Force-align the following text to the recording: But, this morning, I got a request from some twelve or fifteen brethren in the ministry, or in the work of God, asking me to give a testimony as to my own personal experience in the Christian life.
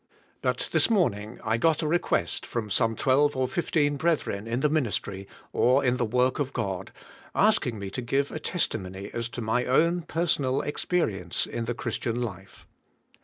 But, 0.41 0.69
this 0.71 0.89
morning, 0.89 1.39
I 1.43 1.57
got 1.57 1.83
a 1.83 1.87
request 1.87 2.43
from 2.43 2.71
some 2.71 2.95
twelve 2.95 3.35
or 3.35 3.47
fifteen 3.47 3.97
brethren 3.97 4.47
in 4.47 4.61
the 4.61 4.67
ministry, 4.67 5.27
or 5.53 5.85
in 5.85 5.97
the 5.97 6.05
work 6.05 6.39
of 6.39 6.53
God, 6.53 6.91
asking 7.35 7.77
me 7.77 7.91
to 7.91 8.01
give 8.01 8.31
a 8.31 8.39
testimony 8.39 9.11
as 9.13 9.29
to 9.29 9.41
my 9.43 9.65
own 9.65 10.01
personal 10.01 10.61
experience 10.63 11.45
in 11.45 11.65
the 11.65 11.75
Christian 11.75 12.19
life. 12.19 12.65